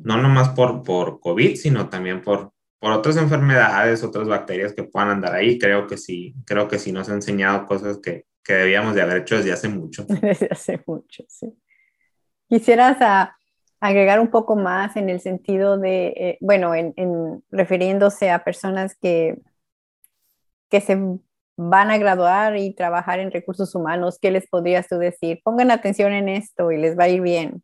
No 0.02 0.16
nomás 0.16 0.50
por, 0.50 0.82
por 0.82 1.20
COVID, 1.20 1.56
sino 1.56 1.88
también 1.88 2.22
por, 2.22 2.52
por 2.78 2.92
otras 2.92 3.16
enfermedades, 3.16 4.02
otras 4.02 4.28
bacterias 4.28 4.72
que 4.72 4.84
puedan 4.84 5.10
andar 5.10 5.34
ahí. 5.34 5.58
Creo 5.58 5.86
que 5.86 5.96
sí, 5.96 6.34
creo 6.44 6.68
que 6.68 6.78
sí 6.78 6.92
nos 6.92 7.08
ha 7.08 7.14
enseñado 7.14 7.66
cosas 7.66 7.98
que, 7.98 8.26
que 8.42 8.54
debíamos 8.54 8.94
de 8.94 9.02
haber 9.02 9.18
hecho 9.18 9.36
desde 9.36 9.52
hace 9.52 9.68
mucho. 9.68 10.04
Desde 10.22 10.48
hace 10.50 10.82
mucho, 10.86 11.24
sí. 11.28 11.52
Quisieras 12.48 12.98
a 13.00 13.36
agregar 13.80 14.20
un 14.20 14.28
poco 14.28 14.56
más 14.56 14.96
en 14.96 15.10
el 15.10 15.20
sentido 15.20 15.78
de, 15.78 16.06
eh, 16.08 16.38
bueno, 16.40 16.74
en, 16.74 16.94
en, 16.96 17.42
refiriéndose 17.50 18.30
a 18.30 18.44
personas 18.44 18.96
que, 18.96 19.38
que 20.70 20.80
se 20.80 20.96
van 21.56 21.90
a 21.90 21.98
graduar 21.98 22.56
y 22.56 22.74
trabajar 22.74 23.18
en 23.18 23.30
recursos 23.30 23.74
humanos, 23.74 24.18
¿qué 24.20 24.30
les 24.30 24.46
podrías 24.48 24.88
tú 24.88 24.98
decir? 24.98 25.40
Pongan 25.42 25.70
atención 25.70 26.12
en 26.12 26.28
esto 26.28 26.70
y 26.70 26.78
les 26.78 26.98
va 26.98 27.04
a 27.04 27.08
ir 27.08 27.22
bien. 27.22 27.62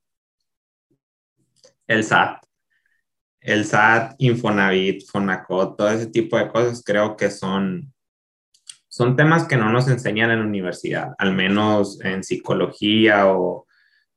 El 1.86 2.04
SAT. 2.04 2.38
El 3.40 3.64
SAT, 3.64 4.14
Infonavit, 4.18 5.04
Fonacot, 5.10 5.76
todo 5.76 5.90
ese 5.90 6.06
tipo 6.06 6.38
de 6.38 6.48
cosas 6.48 6.82
creo 6.84 7.16
que 7.16 7.30
son, 7.30 7.92
son 8.88 9.16
temas 9.16 9.44
que 9.44 9.56
no 9.56 9.70
nos 9.70 9.88
enseñan 9.88 10.30
en 10.30 10.40
la 10.40 10.46
universidad, 10.46 11.14
al 11.18 11.34
menos 11.34 12.00
en 12.02 12.22
psicología 12.22 13.26
o, 13.26 13.66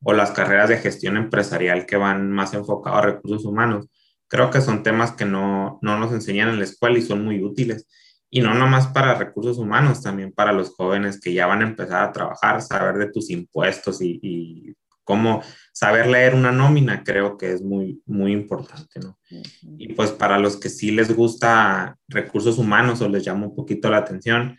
o 0.03 0.13
las 0.13 0.31
carreras 0.31 0.69
de 0.69 0.77
gestión 0.77 1.17
empresarial 1.17 1.87
que 1.87 1.97
van 1.97 2.31
más 2.31 2.53
enfocados 2.53 2.99
a 2.99 3.05
recursos 3.05 3.45
humanos. 3.45 3.87
Creo 4.27 4.51
que 4.51 4.61
son 4.61 4.83
temas 4.83 5.13
que 5.13 5.25
no, 5.25 5.79
no 5.81 5.97
nos 5.97 6.11
enseñan 6.11 6.49
en 6.49 6.59
la 6.59 6.65
escuela 6.65 6.99
y 6.99 7.01
son 7.01 7.23
muy 7.25 7.43
útiles. 7.43 7.87
Y 8.29 8.41
no 8.41 8.53
nomás 8.53 8.87
para 8.87 9.15
recursos 9.15 9.57
humanos, 9.57 10.03
también 10.03 10.31
para 10.33 10.51
los 10.51 10.75
jóvenes 10.75 11.19
que 11.19 11.33
ya 11.33 11.47
van 11.47 11.61
a 11.61 11.67
empezar 11.67 12.03
a 12.03 12.11
trabajar, 12.11 12.61
saber 12.61 12.95
de 12.97 13.11
tus 13.11 13.29
impuestos 13.29 14.01
y 14.01 14.75
cómo 15.05 15.41
saber 15.71 16.07
leer 16.07 16.35
una 16.35 16.51
nómina, 16.51 17.03
creo 17.03 17.37
que 17.37 17.53
es 17.53 17.61
muy, 17.61 18.01
muy 18.05 18.33
importante, 18.33 18.99
¿no? 18.99 19.17
Uh 19.31 19.35
-huh. 19.35 19.75
Y 19.77 19.93
pues 19.93 20.11
para 20.11 20.37
los 20.37 20.57
que 20.57 20.69
sí 20.69 20.91
les 20.91 21.15
gusta 21.15 21.97
recursos 22.09 22.57
humanos 22.57 23.01
o 23.01 23.07
les 23.07 23.23
llama 23.23 23.45
un 23.47 23.55
poquito 23.55 23.89
la 23.89 23.97
atención, 23.97 24.57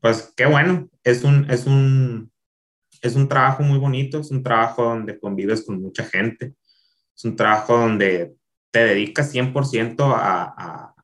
pues 0.00 0.32
qué 0.36 0.46
bueno, 0.46 0.88
es 1.02 1.24
un, 1.24 1.50
es 1.50 1.66
un, 1.66 2.30
es 3.02 3.16
un 3.16 3.28
trabajo 3.28 3.62
muy 3.62 3.78
bonito, 3.78 4.20
es 4.20 4.30
un 4.30 4.42
trabajo 4.42 4.84
donde 4.84 5.18
convives 5.18 5.64
con 5.64 5.80
mucha 5.82 6.04
gente, 6.04 6.54
es 7.16 7.24
un 7.24 7.36
trabajo 7.36 7.76
donde 7.76 8.34
te 8.70 8.84
dedicas 8.84 9.34
100% 9.34 10.14
a, 10.14 10.44
a, 10.44 10.94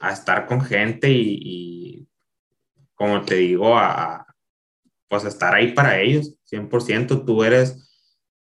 a, 0.00 0.12
estar 0.12 0.46
con 0.46 0.60
gente 0.60 1.10
y, 1.10 1.38
y, 1.42 2.08
como 2.94 3.22
te 3.22 3.34
digo, 3.36 3.76
a 3.76 4.24
pues 5.08 5.24
estar 5.24 5.54
ahí 5.54 5.72
para 5.72 6.00
ellos, 6.00 6.34
100%, 6.50 7.24
tú 7.24 7.42
eres, 7.42 7.87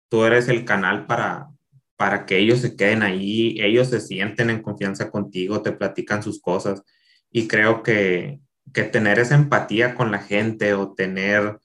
tú 0.10 0.26
eres 0.26 0.50
el 0.50 0.66
canal 0.66 1.06
para, 1.06 1.50
para 1.96 2.26
que 2.26 2.38
ellos 2.38 2.60
se 2.60 2.76
queden 2.76 3.04
ahí, 3.04 3.58
ellos 3.62 3.90
se 3.90 4.02
sienten 4.02 4.50
en 4.50 4.62
confianza 4.62 5.12
contigo, 5.12 5.62
te 5.62 5.72
platican 5.72 6.24
sus 6.24 6.42
cosas 6.42 6.84
y 7.32 7.48
creo 7.48 7.84
que, 7.84 8.40
que 8.74 8.84
tener 8.84 9.20
esa 9.20 9.36
empatía 9.36 9.96
con 9.96 10.12
la 10.12 10.20
gente 10.20 10.74
o 10.74 10.94
tener 10.94 11.60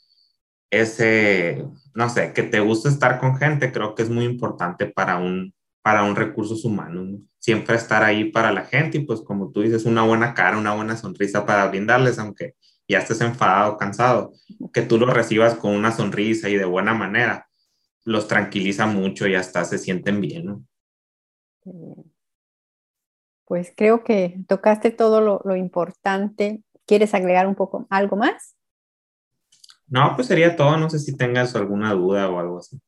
ese, 0.71 1.65
no 1.95 2.09
sé, 2.09 2.33
que 2.33 2.43
te 2.43 2.61
gusta 2.61 2.89
estar 2.89 3.21
con 3.21 3.37
gente, 3.37 3.73
creo 3.73 3.95
que 3.95 4.03
es 4.03 4.11
muy 4.11 4.25
importante 4.25 4.87
para 4.87 5.19
un, 5.19 5.55
para 5.83 6.03
un 6.03 6.17
recursos 6.17 6.65
humanos. 6.65 7.07
¿no? 7.07 7.19
Siempre 7.39 7.77
estar 7.77 8.03
ahí 8.03 8.31
para 8.31 8.53
la 8.53 8.65
gente 8.65 8.99
y 8.99 9.05
pues 9.05 9.21
como 9.21 9.51
tú 9.53 9.63
dices, 9.63 9.85
una 9.85 10.03
buena 10.03 10.35
cara, 10.35 10.59
una 10.59 10.75
buena 10.75 10.97
sonrisa 10.97 11.47
para 11.47 11.69
brindarles, 11.69 12.19
aunque 12.19 12.55
ya 12.89 12.99
estés 12.99 13.21
enfadado, 13.21 13.77
cansado, 13.77 14.33
que 14.73 14.83
tú 14.83 14.99
lo 14.99 15.07
recibas 15.07 15.55
con 15.55 15.73
una 15.73 15.93
sonrisa 15.93 16.49
y 16.49 16.57
de 16.57 16.65
buena 16.65 16.95
manera, 16.95 17.49
los 18.05 18.29
tranquiliza 18.29 18.87
mucho 18.87 19.27
y 19.27 19.35
hasta 19.35 19.65
se 19.65 19.79
sienten 19.79 20.21
bien. 20.21 20.47
¿no? 20.47 22.05
Pues 23.45 23.73
creo 23.77 24.05
que 24.05 24.39
tocaste 24.49 24.91
todo 24.91 25.21
lo, 25.21 25.41
lo 25.45 25.57
importante. 25.57 26.63
¿Quieres 26.87 27.15
agregar 27.15 27.47
un 27.47 27.55
poco 27.55 27.87
algo 27.91 28.17
más? 28.17 28.57
No, 29.87 30.13
pues 30.15 30.29
sería 30.29 30.57
todo. 30.57 30.77
No 30.77 30.91
sé 30.91 30.99
si 30.99 31.17
tengas 31.17 31.55
alguna 31.55 31.93
duda 31.93 32.29
o 32.29 32.39
algo 32.39 32.59
así. 32.59 32.81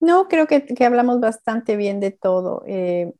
No, 0.00 0.26
creo 0.28 0.46
que, 0.46 0.64
que 0.64 0.84
hablamos 0.84 1.20
bastante 1.20 1.76
bien 1.76 2.00
de 2.00 2.10
todo. 2.10 2.64
Eh, 2.66 3.12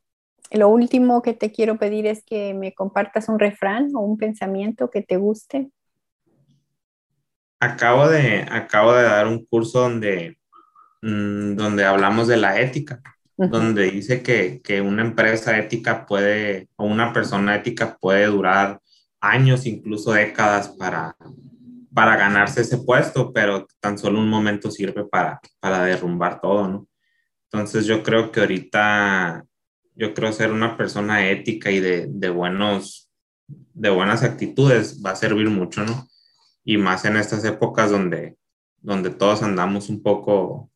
lo 0.50 0.68
último 0.68 1.22
que 1.22 1.33
te 1.33 1.52
quiero 1.52 1.78
pedir 1.78 2.07
es 2.07 2.24
que 2.24 2.55
me 2.55 2.74
compartas 2.74 3.28
un 3.28 3.38
refrán 3.38 3.94
o 3.94 4.00
un 4.00 4.18
pensamiento 4.18 4.90
que 4.90 5.00
te 5.02 5.16
guste. 5.16 5.70
Acabo 7.61 8.09
de, 8.09 8.44
acabo 8.50 8.92
de 8.92 9.05
dar 9.05 9.28
un 9.28 9.46
curso 9.46 9.81
donde, 9.81 10.38
mmm, 11.02 11.54
donde 11.56 11.84
hablamos 11.84 12.28
de 12.28 12.36
la 12.38 12.60
ética, 12.60 13.02
uh 13.36 13.44
-huh. 13.44 13.50
donde 13.50 13.90
dice 13.90 14.22
que, 14.22 14.60
que 14.62 14.80
una 14.80 15.02
empresa 15.02 15.58
ética 15.58 16.06
puede, 16.06 16.68
o 16.76 16.84
una 16.86 17.12
persona 17.12 17.56
ética 17.56 17.98
puede 18.00 18.26
durar 18.26 18.80
años, 19.20 19.66
incluso 19.66 20.12
décadas 20.12 20.68
para, 20.68 21.16
para 21.94 22.16
ganarse 22.16 22.62
ese 22.62 22.78
puesto, 22.78 23.32
pero 23.32 23.66
tan 23.80 23.98
solo 23.98 24.18
un 24.18 24.28
momento 24.28 24.70
sirve 24.70 25.04
para, 25.04 25.40
para 25.60 25.84
derrumbar 25.84 26.40
todo, 26.40 26.68
¿no? 26.68 26.88
Entonces 27.50 27.84
yo 27.86 28.02
creo 28.02 28.32
que 28.32 28.40
ahorita, 28.40 29.44
yo 29.94 30.14
creo 30.14 30.32
ser 30.32 30.52
una 30.52 30.76
persona 30.76 31.28
ética 31.28 31.70
y 31.70 31.80
de, 31.80 32.06
de, 32.08 32.30
buenos, 32.30 33.10
de 33.46 33.90
buenas 33.90 34.22
actitudes 34.22 35.02
va 35.04 35.10
a 35.10 35.16
servir 35.16 35.50
mucho, 35.50 35.84
¿no? 35.84 36.08
Y 36.64 36.78
más 36.78 37.04
en 37.04 37.16
estas 37.16 37.44
épocas 37.44 37.90
donde, 37.90 38.36
donde 38.80 39.10
todos 39.10 39.42
andamos 39.42 39.90
un 39.90 40.02
poco 40.02 40.71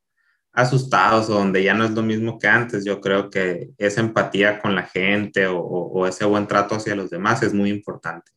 asustados 0.57 1.29
o 1.31 1.35
donde 1.35 1.63
ya 1.63 1.75
no 1.75 1.85
es 1.85 1.93
lo 1.93 2.03
mismo 2.03 2.39
que 2.39 2.49
antes, 2.49 2.85
yo 2.85 3.01
creo 3.01 3.31
que 3.31 3.71
esa 3.79 4.01
empatía 4.01 4.59
con 4.59 4.75
la 4.75 4.85
gente 4.85 5.47
o, 5.47 5.61
o 5.61 6.07
ese 6.07 6.25
buen 6.25 6.47
trato 6.47 6.75
hacia 6.75 6.97
los 6.97 7.11
demás 7.11 7.43
es 7.43 7.55
muy 7.55 7.71
importante. 7.71 8.33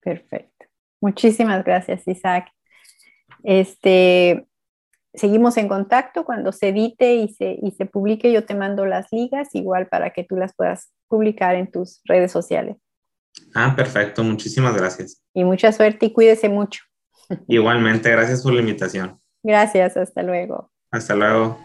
Perfecto. 0.00 0.66
Muchísimas 1.00 1.64
gracias, 1.64 2.06
Isaac. 2.06 2.48
Este, 3.42 4.46
seguimos 5.14 5.56
en 5.56 5.68
contacto. 5.68 6.24
Cuando 6.24 6.52
se 6.52 6.68
edite 6.68 7.14
y 7.14 7.28
se, 7.28 7.58
y 7.62 7.70
se 7.72 7.86
publique, 7.86 8.32
yo 8.32 8.44
te 8.44 8.54
mando 8.54 8.86
las 8.86 9.06
ligas, 9.12 9.54
igual 9.54 9.88
para 9.88 10.10
que 10.10 10.24
tú 10.24 10.36
las 10.36 10.54
puedas 10.54 10.92
publicar 11.08 11.54
en 11.54 11.70
tus 11.70 12.00
redes 12.04 12.32
sociales. 12.32 12.76
Ah, 13.54 13.74
perfecto. 13.76 14.24
Muchísimas 14.24 14.76
gracias. 14.76 15.22
Y 15.34 15.44
mucha 15.44 15.72
suerte 15.72 16.06
y 16.06 16.12
cuídese 16.12 16.48
mucho. 16.48 16.82
Igualmente, 17.46 18.10
gracias 18.10 18.42
por 18.42 18.52
la 18.52 18.60
invitación. 18.60 19.20
Gracias, 19.42 19.96
hasta 19.96 20.22
luego. 20.22 20.70
Hasta 20.96 21.14
luego. 21.14 21.60